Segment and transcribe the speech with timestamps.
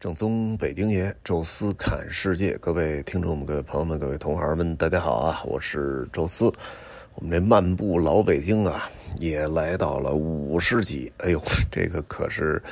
[0.00, 5.42] 正宗北京爷，宙斯侃世界，各位听众们、各位朋友们、各位同行们，大家好啊！
[5.44, 6.44] 我是宙斯。
[7.16, 8.88] 我们这漫步老北京啊，
[9.18, 11.12] 也来到了五十集。
[11.16, 12.62] 哎呦， 这个可是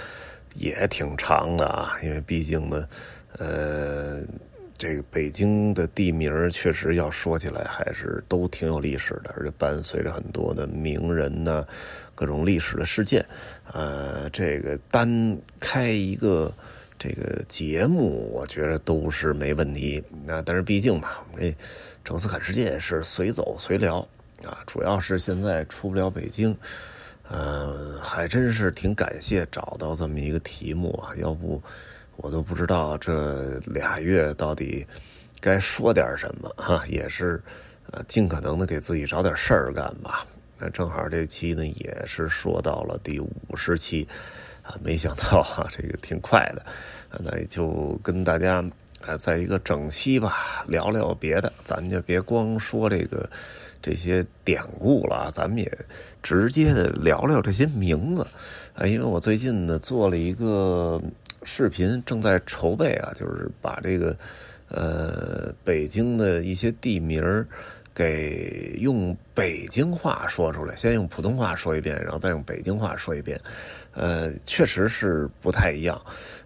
[0.55, 2.89] 也挺长的啊，因为毕竟呢，
[3.39, 4.21] 呃，
[4.79, 11.67] 这个北京的地名确实要说起来还是都挺有历史的，而且伴随着很多的名人呢，
[12.15, 13.27] 各种历史的事件。
[13.73, 16.53] 呃，这个单开一个。
[16.99, 21.57] 这个节目我觉得都是没问题，那但是毕竟嘛，我们这
[22.05, 23.99] 宙斯看世界是随走随聊
[24.45, 26.57] 啊，主要是现在出不了北京，
[27.29, 31.63] 呃，还真是挺感谢找到这么一个题目啊，要不
[32.17, 34.87] 我都不知道这俩月到底
[35.41, 37.43] 该说点什么哈，也是
[37.91, 40.27] 呃尽可能的给自己找点事儿干吧。
[40.59, 44.09] 那正好这期呢也是说到了第五十期。
[44.67, 46.67] 啊，没想到哈，这个挺快的，
[47.21, 48.65] 那也就跟大家
[49.07, 53.31] 啊，在一个整期吧，聊聊别的，咱就别光说这个
[53.81, 55.79] 这些典故了，咱们也
[56.21, 58.27] 直接的聊聊这些名字。
[58.75, 61.01] 啊，因为我最近呢做了一个
[61.45, 64.17] 视频，正在筹备啊，就是把这个
[64.69, 67.23] 呃北京的一些地名
[67.97, 73.41] 给用北京话说出来，先用普通话说一遍，然后再用北京话说一遍。
[73.95, 75.99] 呃，确实是不太一样。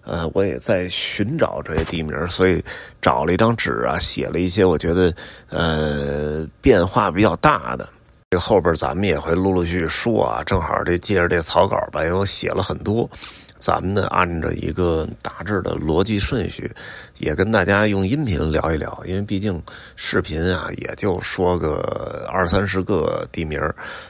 [0.04, 2.64] 呃，我也在寻找这些地名，所以
[3.00, 5.12] 找了一张纸啊，写了一些我觉得
[5.48, 7.88] 呃变化比较大的。
[8.30, 10.44] 这后边咱们也会陆陆续续说啊。
[10.44, 13.10] 正好这借着这草稿吧，因为我写了很多。
[13.60, 16.68] 咱们呢，按照一个大致的逻辑顺序，
[17.18, 19.62] 也跟大家用音频聊一聊，因为毕竟
[19.96, 23.60] 视频啊，也就说个二三十个地名，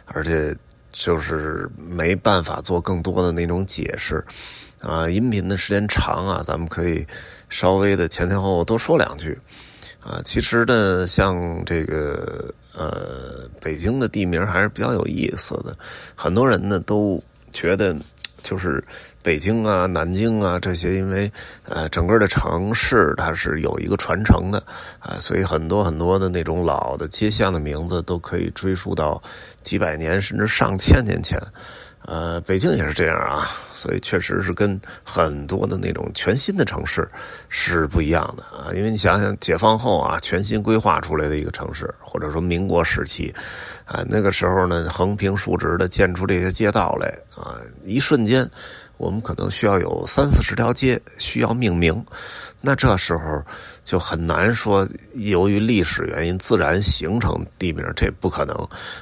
[0.06, 0.56] 而且
[0.92, 4.24] 就是没办法做更多的那种解释
[4.80, 5.10] 啊。
[5.10, 7.04] 音频的时间长啊，咱们可以
[7.48, 9.36] 稍微的前前后后多说两句
[10.00, 10.22] 啊。
[10.24, 15.76] 其实呢，像这个呃，北京的地名还是比较有意思的，
[16.14, 17.20] 很多人呢都
[17.52, 17.96] 觉得
[18.42, 18.82] 就是。
[19.22, 21.30] 北京啊，南京啊，这些因为
[21.68, 24.58] 呃，整个的城市它是有一个传承的
[24.98, 29.22] 啊，所以很多很多的那种老的街巷的名字都可以追溯到
[29.62, 31.38] 几百年甚至上千年前。
[32.10, 37.08] 呃，北京也是这样啊，所以确实是跟很多的那种全新的城市
[37.48, 38.74] 是不一样的啊。
[38.74, 43.32] 因为你想想，解放后啊，全新规划出来的一个城市，或者说民国时期
[43.84, 47.06] 啊，那个时候呢，横平竖直的建出这些街道来
[47.36, 47.54] 啊，
[47.84, 48.50] 一瞬间。
[49.00, 52.04] 我们可能需要有三四十条街需要命名，
[52.60, 53.42] 那这时候
[53.82, 58.54] 就很难说由于历史原因自然形成地名，这不可能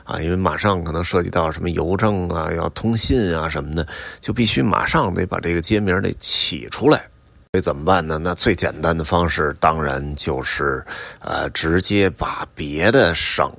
[0.04, 3.84] 啊，因为马上可能涉及到什么邮政啊、要通信啊什么的，
[4.20, 6.98] 就必须马上得把这个街名得起出来。
[7.50, 8.20] 所以怎么办呢？
[8.22, 10.84] 那最简单的方式当然就是
[11.20, 13.50] 呃，直接把别的省。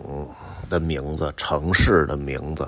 [0.69, 2.63] 的名字、城市的名字，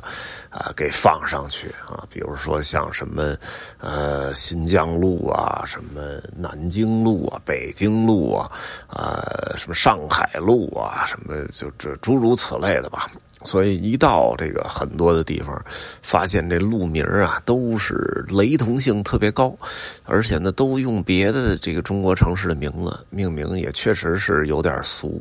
[0.50, 3.38] 啊，给放上去啊，比如说像什么，
[3.78, 6.01] 呃，新疆路啊，什么
[6.35, 8.51] 南京路啊，北京路啊，
[8.90, 13.09] 呃，什么上海路啊，什么就这诸如此类的吧。
[13.44, 15.59] 所以一到这个很多的地方，
[16.03, 19.57] 发现这路名啊都是雷同性特别高，
[20.06, 25.19] 而且呢都用别的这个中国城市的名字命名，也确实是有点俗，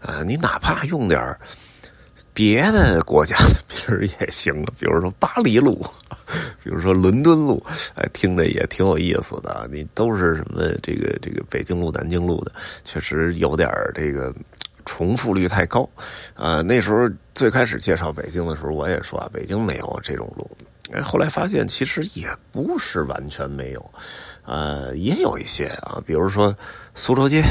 [0.00, 1.36] 啊，你哪怕用点
[2.36, 5.82] 别的国家的名也行，比如说巴黎路，
[6.62, 7.64] 比如说伦敦路，
[7.94, 9.66] 哎，听着也挺有意思的。
[9.72, 12.52] 你都是什么这个这个北京路、南京路的，
[12.84, 14.30] 确实有点这个
[14.84, 15.88] 重复率太高。
[16.34, 20.46] 啊，那时候最开始介绍北京的时候，我也说啊，北京没有这种路。
[20.92, 23.90] 哎，后来发现其实也不是完全没有，
[24.44, 26.54] 呃，也有一些啊，比如说
[26.94, 27.42] 苏州街。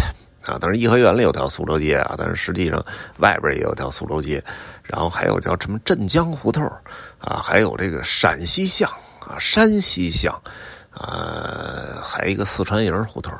[0.46, 2.84] 啊，当然颐和园里有条苏州街啊，但是实际上
[3.18, 4.44] 外边也有条苏州街，
[4.84, 6.64] 然后还有叫什么镇江胡同
[7.20, 8.90] 啊，还有这个陕西巷
[9.28, 10.40] 啊、山西巷，
[10.92, 13.34] 啊，还有一个四川营胡同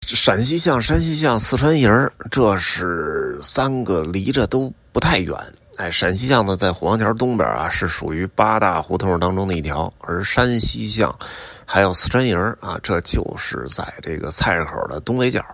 [0.00, 1.90] 陕西巷、山西巷、四川营
[2.30, 5.36] 这是三个离着都不太远。
[5.78, 11.16] 哎，陕西巷呢在虎坊桥东边啊，是属于八大胡同当中的一条，而山西巷。
[11.64, 15.44] 还有四川营啊，这就是在这个菜市口的东北角，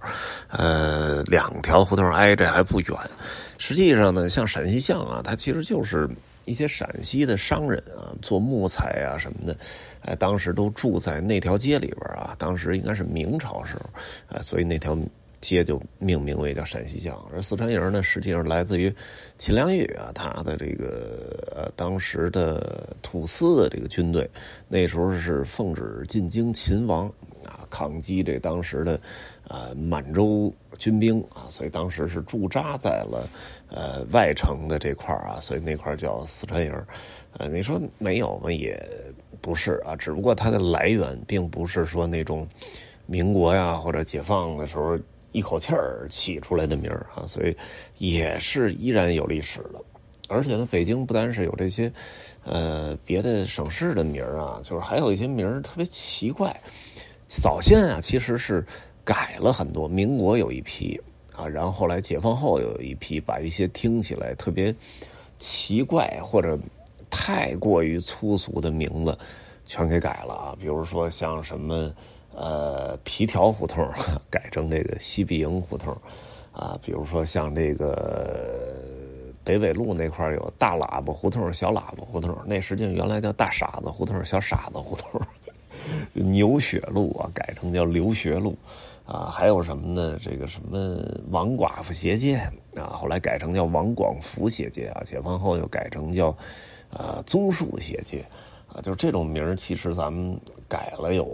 [0.48, 2.96] 呃，两条胡同挨着还不远。
[3.58, 6.08] 实际上呢，像陕西巷啊，它其实就是
[6.46, 9.54] 一些陕西的商人啊，做木材啊什么的，
[10.06, 12.34] 哎，当时都住在那条街里边啊。
[12.38, 13.90] 当时应该是明朝时候，
[14.28, 14.96] 哎，所以那条。
[15.44, 18.92] 街就命名为叫陕西巷，而四川营呢，实际上来自于
[19.36, 24.28] 秦良玉啊，他的这个呃当时的土司的这个军队，
[24.68, 27.06] 那时候是奉旨进京勤王
[27.44, 28.98] 啊，抗击这当时的
[29.48, 33.28] 呃满洲军兵啊，所以当时是驻扎在了
[33.68, 36.72] 呃外城的这块啊，所以那块叫四川营。
[37.36, 38.50] 呃，你说没有吗？
[38.50, 38.80] 也
[39.40, 42.48] 不是啊，只不过它的来源并不是说那种
[43.06, 44.96] 民国呀或者解放的时候
[45.34, 47.54] 一口气儿起出来的名儿啊，所以
[47.98, 49.82] 也是依然有历史的。
[50.28, 51.92] 而且呢，北京不单是有这些，
[52.44, 56.56] 呃，别的省市的名儿啊，就是还有一些名儿特别奇怪。
[57.26, 58.64] 早先啊，其实是
[59.04, 59.88] 改了很多。
[59.88, 60.98] 民国有一批
[61.36, 64.72] 啊，然后后来解放后有一批，把一些听起来特别
[65.36, 66.56] 奇怪或者
[67.10, 69.18] 太过于粗俗的名字
[69.64, 70.56] 全给改了啊。
[70.60, 71.92] 比如说像什么
[72.34, 73.86] 呃皮条胡同
[74.30, 75.96] 改成这个西壁营胡同
[76.52, 78.74] 啊，比如说像这个。
[79.46, 85.20] 北纬路那块有大喇叭胡同、小喇叭胡同，那实际上原来叫大傻子胡同、小傻子胡同。
[86.14, 88.56] 牛血路啊，改成叫留学路，
[89.04, 90.18] 啊，还有什么呢？
[90.18, 90.98] 这个什么
[91.28, 92.36] 王寡妇斜街
[92.74, 96.34] 啊，后来改成叫王广福斜街啊，解放后又改成叫
[96.90, 98.24] 啊棕树斜街
[98.66, 101.28] 啊，就是这种名其实咱们改了有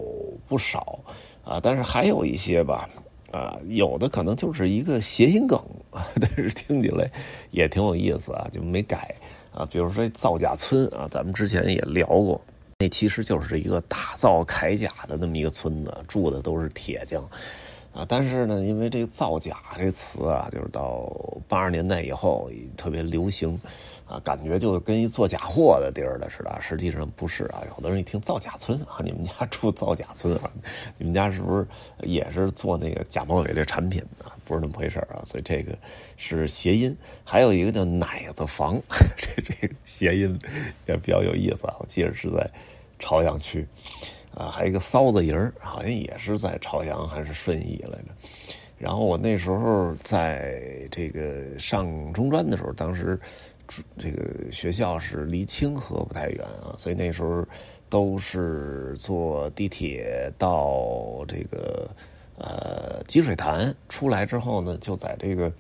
[0.51, 0.99] 不少
[1.45, 2.91] 啊，但是还有一些吧。
[3.33, 5.57] 啊，有的可能就是一个谐音梗，
[6.21, 7.09] 但是听起来
[7.53, 9.15] 也挺有意思啊，就没改
[9.55, 9.65] 啊。
[9.71, 12.41] 比如说造假村啊，咱们之前也聊过，
[12.81, 17.23] 那其实就是一个打造铠甲的那么一个村子，住的都是铁匠。
[17.93, 21.09] 啊，但是呢，因为这个造假这词啊，就是到
[21.47, 23.57] 八十年代以后特别流行，
[24.11, 26.59] 啊，感觉就跟一做假货的地儿的似的。
[26.61, 30.51] 实际上不是啊，有的人一听造假村啊， 你们家住造假村啊，
[30.99, 31.65] 你们家是不是
[32.01, 34.35] 也是做那个假冒伪劣产品啊？
[34.45, 35.23] 不是那么回事啊。
[35.25, 35.79] 所以这个
[36.17, 38.81] 是谐音，还有一个叫奶子房，
[39.17, 40.37] 这这个谐音
[40.89, 41.77] 也比较有意思啊。
[41.79, 42.51] 我记得是在
[42.99, 43.65] 朝阳区。
[44.35, 48.09] 啊，还有一个骚子营好像也是在朝阳还是顺义来着。
[48.79, 53.19] 然后我那时候在这个上中专的时候，当时
[53.99, 57.47] 这个学校是离清河不太远啊，所以那时候
[57.89, 61.89] 都是坐地铁到这个
[62.37, 65.53] 呃积水潭出来之后呢，就在这个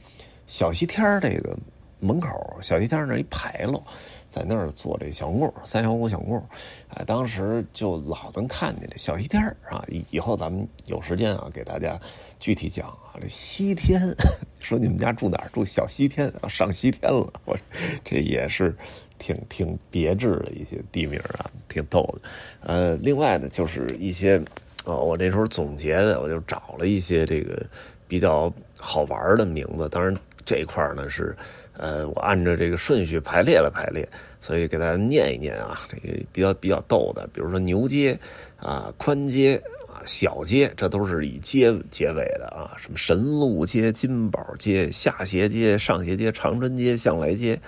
[0.46, 1.56] 小西天这个
[1.98, 2.28] 门口，
[2.60, 3.82] 小西天那一排楼。
[4.30, 6.40] 在那儿做这小木三小五小木
[6.94, 9.84] 哎，当时就老能看见这小西天啊。
[10.10, 12.00] 以后咱们有时间啊，给大家
[12.38, 13.18] 具体讲啊。
[13.20, 14.00] 这西天，
[14.60, 15.50] 说你们家住哪儿？
[15.52, 17.26] 住小西天啊，上西天了。
[17.44, 17.58] 我
[18.04, 18.72] 这也是
[19.18, 22.30] 挺挺别致的一些地名啊，挺逗的。
[22.60, 24.40] 呃，另外呢，就是一些
[24.84, 27.66] 哦，我那时候总结的，我就找了一些这个
[28.06, 29.88] 比较好玩的名字。
[29.88, 31.36] 当然这一块呢是。
[31.80, 34.06] 呃，我按照这个顺序排列了排列，
[34.38, 38.18] 所以给大家念一念啊，这个比较比较逗的，比如说牛街
[38.58, 39.56] 啊、宽街
[39.88, 47.58] 啊、小街，这都是以街结尾的啊，什么神路街、金宝街、下斜街、上斜街、长春街、向来街，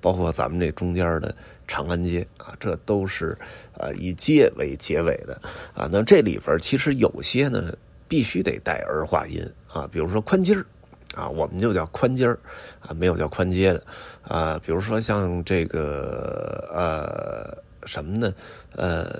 [0.00, 1.34] 包括咱们这中间的
[1.66, 3.36] 长安街啊，这都是
[3.74, 5.38] 呃以街为结尾的
[5.74, 5.86] 啊。
[5.92, 7.76] 那这里边其实有些呢，
[8.08, 10.64] 必须得带儿化音啊，比如说宽街儿。
[11.14, 12.38] 啊，我们就叫宽街儿，
[12.80, 13.82] 啊，没有叫宽街的，
[14.22, 17.56] 啊，比如说像这个呃
[17.86, 18.32] 什么呢？
[18.76, 19.16] 呃，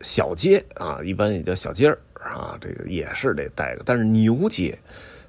[0.00, 4.78] 小街啊，一般也叫小街儿啊，这个也是得带个，但是牛街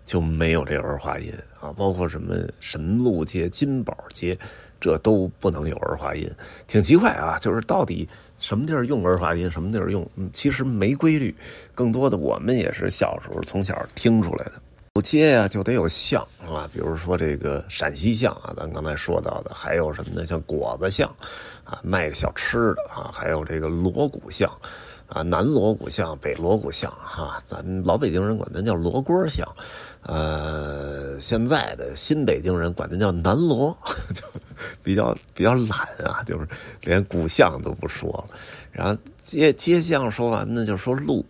[0.05, 4.37] 就没有这儿化音啊，包括什么神鹿街、金宝街，
[4.79, 6.29] 这都不能有儿化音，
[6.67, 11.35] 挺奇怪啊，就是到底什么地儿用儿化音，什么地儿用，其实没规律，
[11.73, 14.53] 更多的我们也是小时候从小听出来的。
[14.95, 20.23] 有街呀，就得有巷啊，比如说这个陕西巷啊，咱刚才说到的，还有什么呢？
[20.23, 21.09] 像果子巷
[21.63, 24.47] 啊，卖小吃的啊，还有这个锣鼓巷
[25.07, 29.43] 啊，南锣鼓巷、北锣鼓巷哈，咱老北京人管它叫锣锅巷，
[30.03, 33.75] 呃，现在的新北京人管它叫南锣，
[34.83, 36.47] 比较比较懒啊，就是
[36.81, 38.35] 连古巷都不说了。
[38.71, 41.25] 然后街街巷说完呢，就说路。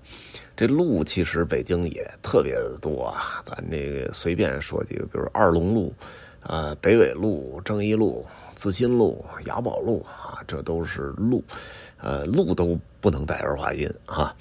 [0.55, 5.91] 这路其实北京也特别的多啊，咱这个随便说几个，比如二龙路、
[6.41, 8.23] 啊北纬路、正义路、
[8.53, 11.43] 自新路、雅宝路啊，这都是路，
[11.99, 14.35] 呃路都不能带儿化音啊，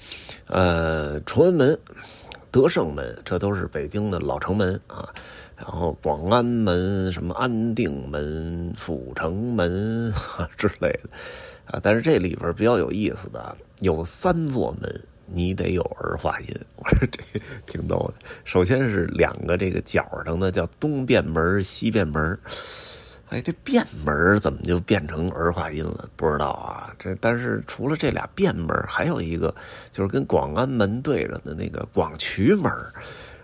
[0.45, 1.75] 呃崇文门、
[2.51, 5.09] 德胜门，这都是北京的老城门啊，
[5.65, 10.13] 然后广安门、什么安定门、阜成门
[10.57, 11.09] 之类的
[11.65, 15.01] 啊，但是这里边比较有意思的有三座门。
[15.25, 17.23] 你得有儿化音， 我说这
[17.65, 18.25] 挺逗的。
[18.43, 22.37] 首先是两个这个角上的叫东便门、西便门。
[23.29, 26.09] 哎，这便门怎么就变成儿化音了？
[26.17, 26.93] 不知道啊。
[26.99, 29.55] 这但是除了这俩便门，还有一个
[29.93, 32.69] 就是跟广安门对着的那个广渠门。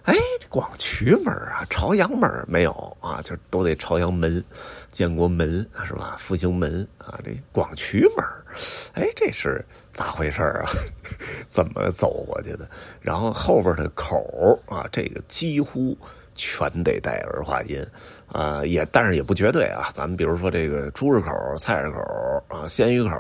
[0.04, 0.16] 哎，
[0.50, 4.44] 广渠门啊，朝阳门没有啊，就都得朝阳门、
[4.90, 6.16] 建国门是吧？
[6.18, 8.26] 复兴门啊，这广渠门，
[8.94, 9.64] 哎，这是
[9.94, 10.70] 咋回事啊？
[11.48, 12.68] 怎么走过去的？
[13.02, 15.96] 然后后边的口啊，这个几乎
[16.34, 17.86] 全得带儿化音
[18.32, 19.92] 啊，也但是也不绝对啊。
[19.94, 22.00] 咱们比如说这个朱市口、菜市口
[22.48, 23.12] 啊、鲜鱼口、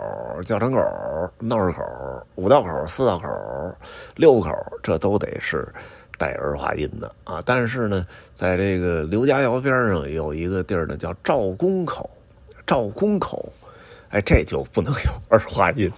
[0.43, 0.79] 教场口、
[1.39, 1.83] 闹市口、
[2.35, 3.27] 五道口、四道口、
[4.15, 4.49] 六口，
[4.81, 5.67] 这都得是。
[6.19, 12.09] 带儿化音的啊，但是呢，在这个刘家窑边上有一个地儿呢，叫赵公口，
[12.67, 13.49] 赵公口，
[14.09, 15.89] 哎，这就不能有儿化音，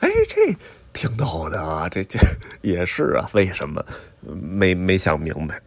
[0.00, 0.54] 哎，这
[0.92, 2.18] 挺逗的啊，这这
[2.60, 3.82] 也是啊，为什么
[4.20, 5.58] 没没想明白？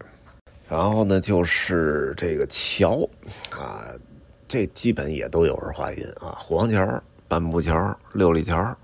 [0.70, 3.10] 然后呢，就是这个桥
[3.50, 3.90] 啊，
[4.48, 8.78] 这基本也都有儿化音啊，黄桥、半步桥、六里桥、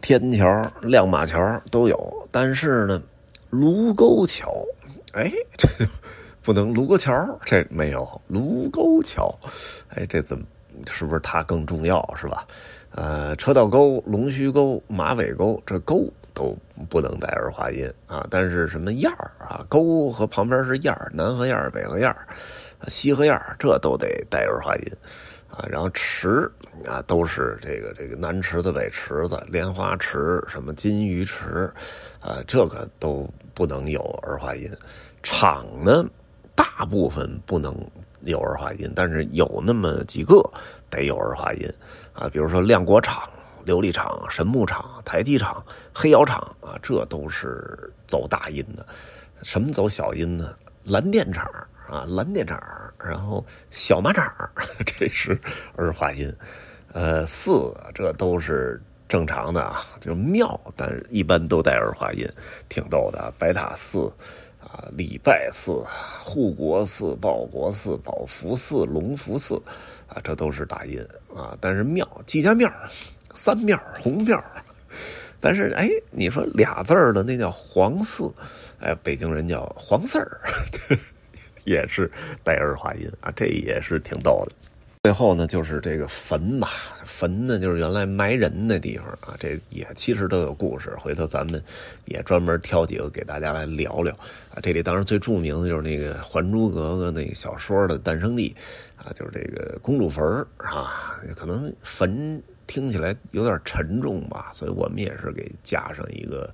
[0.00, 1.38] 天桥、亮马桥
[1.70, 3.00] 都有，但是呢。
[3.54, 4.66] 卢沟桥，
[5.12, 5.68] 哎，这
[6.42, 9.32] 不能卢沟桥，这没有卢沟桥，
[9.90, 10.44] 哎，这怎么
[10.90, 12.44] 是不是它更重要是吧？
[12.90, 16.56] 呃，车道沟、龙须沟、马尾沟，这沟都
[16.88, 18.26] 不能带儿化音啊。
[18.28, 22.26] 但是什么燕儿啊，沟和旁边是燕儿，南河燕儿、北河燕儿、
[22.88, 24.92] 西河燕儿，这都得带儿化音
[25.48, 25.64] 啊。
[25.68, 26.50] 然后池
[26.84, 31.72] 啊，都是这个这个南池子、北池子、莲花池、什么金鱼池。
[32.20, 34.70] 啊，这个都不能有儿化音，
[35.22, 36.04] 厂呢，
[36.54, 37.74] 大部分不能
[38.22, 40.42] 有儿化音，但是有那么几个
[40.90, 41.72] 得有儿化音，
[42.12, 43.22] 啊，比如说亮国厂、
[43.64, 48.84] 琉璃厂、神木厂、台基厂、黑窑厂啊，这都是走大音的。
[49.42, 50.54] 什么走小音呢？
[50.84, 51.48] 蓝靛厂
[51.88, 52.60] 啊，蓝靛厂，
[52.98, 54.32] 然后小马厂，
[54.84, 55.38] 这是
[55.76, 56.30] 儿化音。
[56.92, 58.82] 呃，四这都是。
[59.08, 62.28] 正常的啊，就庙，但是一般都带儿化音，
[62.68, 63.32] 挺逗的。
[63.38, 64.10] 白塔寺
[64.60, 65.84] 啊，礼拜寺、
[66.24, 69.60] 护国寺、报国寺、宝福寺、龙福寺
[70.08, 70.98] 啊，这都是大音
[71.34, 71.56] 啊。
[71.60, 72.70] 但是庙，季家庙、
[73.34, 74.42] 三庙、红庙，
[75.38, 78.32] 但是哎，你说俩字儿的那叫黄寺，
[78.80, 80.40] 哎，北京人叫黄四儿，
[81.64, 82.10] 也是
[82.42, 84.52] 带儿化音啊，这也是挺逗的。
[85.04, 86.66] 最后呢，就是这个坟吧，
[87.04, 90.94] 坟呢就是原来埋人的地方啊，这也其实都有故事。
[90.96, 91.62] 回头咱们
[92.06, 94.14] 也专门挑几个给大家来聊聊
[94.50, 94.56] 啊。
[94.62, 98.56] 这里当然最著名的就是那个《还珠格格》那个小说的诞生地
[98.96, 100.24] 啊，就是这个公主坟
[100.56, 101.20] 啊。
[101.36, 106.50] 可能坟听起来有点沉重吧，所以我们也是给加上一个。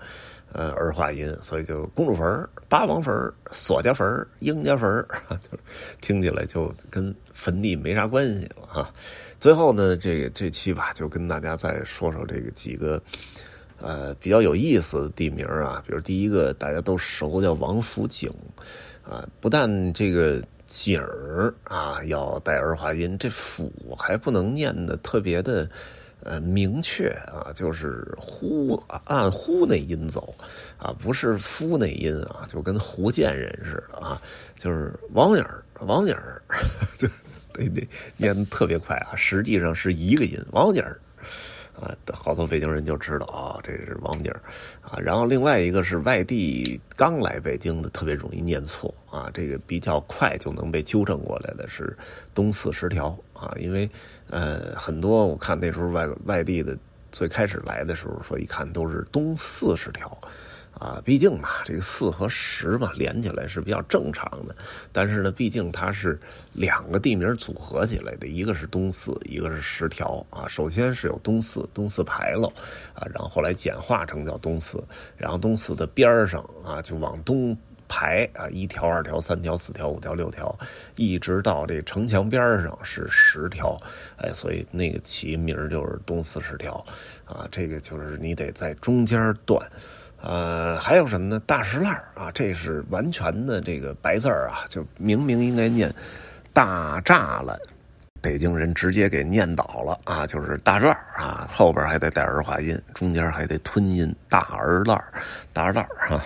[0.53, 2.27] 呃，儿化音，所以就公主坟、
[2.69, 3.15] 八王坟、
[3.53, 4.91] 索家坟、英家坟，
[5.49, 5.57] 就
[6.01, 8.93] 听起来就跟坟地没啥关系了哈。
[9.39, 13.03] 最后呢，这这期吧，就跟大家再说说这个几个
[13.81, 18.31] 呃比较有意思的地名啊，比如第一个大家都熟叫王府井
[19.03, 25.67] 啊，不但这个井儿啊要带儿化音，这府还不能念的特别的。
[26.23, 30.35] 呃，明确啊，就是呼按呼那音走，
[30.77, 34.21] 啊，不是夫那音啊，就跟福建人似的啊，
[34.59, 36.43] 就是王影儿，王影儿，
[36.99, 37.09] 就
[37.69, 41.01] 得得念特别快啊，实际上是一个音，王影儿。
[41.81, 44.31] 啊，好多北京人就知道啊，这是王景
[44.83, 44.99] 啊。
[44.99, 49.31] 然后另外一个是外地刚来北京的，特别容易念错啊。
[49.33, 51.97] 这个比较快就能被纠正过来的是
[52.35, 53.89] 东四十条啊，因为
[54.29, 56.77] 呃很多我看那时候外外地的
[57.11, 60.21] 最开始来的时候说一看都是东四十条。
[60.73, 64.57] 啊，毕竟嘛，这个四和十嘛连起来是比较正常的，
[64.93, 66.19] 但是呢，毕竟它是
[66.55, 70.49] 两个地名组合起来的，一个是东四，一个是十条啊。
[70.49, 72.51] 首先是有东四，东四牌楼
[72.95, 74.83] 啊，然后后来简化成叫东四，
[75.19, 77.55] 然后东四的边上啊，就往东
[77.87, 80.57] 排啊，一条、二条、三条、四条、五条、六条，
[80.97, 83.79] 一直到这城墙边上是十条，
[84.17, 86.83] 哎，所以那个起名就是东四十条
[87.27, 87.47] 啊。
[87.51, 89.61] 这个就是你得在中间断。
[90.23, 91.41] 呃，还有什么呢？
[91.47, 95.91] 大石烂啊，这是完全的这个白字儿啊，就明明应该念
[96.53, 97.59] 大栅栏，
[98.21, 105.03] 北京人直接给念倒了啊，就是大栅啊，后边还得带儿化音，中间还得吞音，大儿烂
[105.55, 106.23] 大儿烂哈。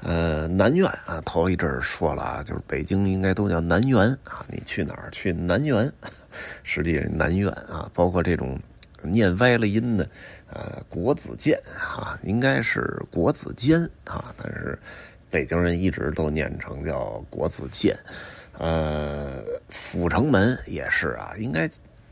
[0.00, 5.90] 呃，南苑啊，头一阵说了啊，就是北京应该都叫南园啊，你去哪儿去南园？
[6.64, 8.60] 实际南苑啊，包括这种。
[9.04, 10.08] 念歪了音的，
[10.52, 14.78] 呃，国子监啊，应该是国子监啊，但是
[15.30, 17.96] 北京人一直都念成叫国子监。
[18.58, 21.68] 呃，阜成门也是啊，应该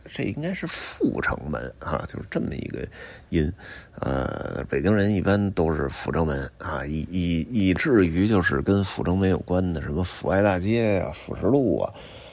[0.07, 2.85] 这应该是阜成门啊，就是这么一个
[3.29, 3.53] 音。
[4.01, 11.93] 呃，北京人一般都是阜成门啊，以以以至于就是跟阜成门有关的什么阜外大街啊、阜石路啊，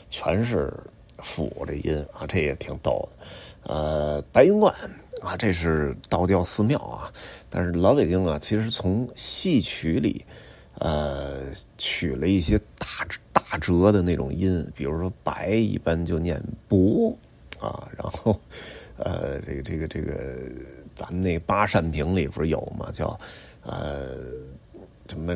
[0.09, 0.73] 全是
[1.17, 3.25] 阜这音啊，这也挺逗的。
[3.67, 4.73] 呃，白云观
[5.21, 7.11] 啊，这是道教寺庙啊，
[7.49, 10.25] 但是老北京啊，其实从戏曲里。
[10.79, 11.45] 呃，
[11.79, 12.87] 取了一些大
[13.33, 17.11] 大折的那种音，比如说“白”一般就念“博”
[17.59, 18.39] 啊，然后，
[18.95, 20.37] 呃，这个这个这个，
[20.93, 22.91] 咱们那八扇屏里不是有吗？
[22.93, 23.19] 叫
[23.63, 24.17] 呃
[25.09, 25.35] 什么？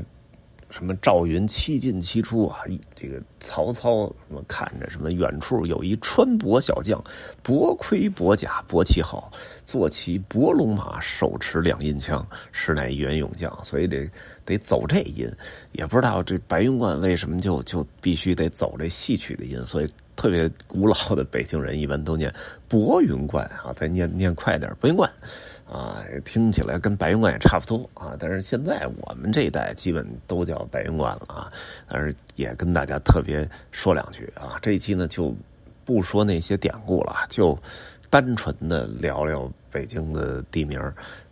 [0.72, 2.62] 什么赵云七进七出啊？
[2.96, 7.04] 这个曹操什么看着什么远处有一穿帛小将，
[7.44, 9.32] 薄盔薄甲薄旗好，
[9.66, 13.52] 坐骑薄龙马，手持两印枪，实乃一员勇将。
[13.64, 14.10] 所以得
[14.46, 15.30] 得走这音，
[15.74, 19.64] 也不知道这白云观为什么就 就必须得走这戏曲的音。
[19.66, 22.34] 所以特别古老的北京人一般都念
[22.70, 25.12] 博云观啊，再念念快点白云观。
[25.72, 31.50] 啊，听起来跟白云观也差不多啊，但是现在我们这一代基本都叫白云观了啊。
[31.88, 35.34] 但是也跟大家特别说两句啊，这一期呢就
[35.86, 37.58] 不说那些典故了，就
[38.12, 39.52] 单纯的聊聊。
[39.74, 40.78] 北京的地名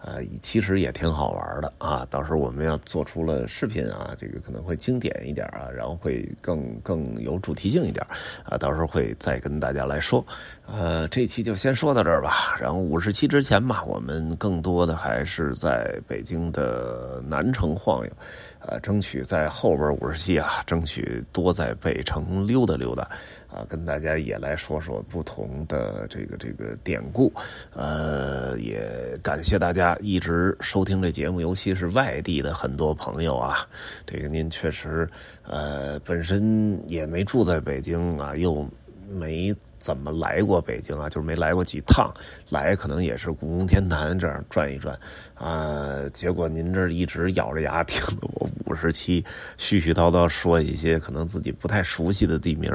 [0.01, 2.07] 呃，其实也挺好玩的啊。
[2.09, 8.01] 到时候我们要做出了视频啊，这个可能会经典一点啊，然后会更更有主题性一点
[8.45, 8.57] 啊。
[8.57, 10.25] 到时候会再跟大家来说。
[10.65, 12.55] 呃，这期就先说到这儿吧。
[12.61, 18.11] 然后五十期之前吧，我们更多的还是在北京的南城晃悠，
[18.59, 23.03] 呃，争取在后边五十期啊，争取多在北城溜达溜达
[23.51, 27.31] 啊，跟大家也来说说不同的这个这个典故，
[27.73, 28.57] 呃。
[28.59, 33.67] 也感谢大家一直收听这节目，尤其是外地的很多朋友啊。
[34.05, 35.07] 这个您确实，
[35.43, 38.67] 呃，本身也没住在北京啊，又
[39.09, 39.55] 没。
[39.79, 41.07] 怎么来过北京啊？
[41.07, 42.13] 就是没来过几趟，
[42.49, 44.99] 来可能也是故宫天坛这样转一转，
[45.35, 49.23] 啊，结果您这一直咬着牙听了我五十期，
[49.57, 52.69] 絮絮叨叨说一些可能自己不太熟悉的地名，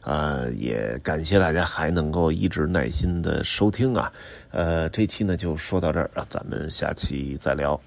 [0.00, 4.12] 啊，也感谢大家还能够一直耐心的收听啊，
[4.52, 7.80] 呃，这期呢就说到这儿，咱们下期再聊。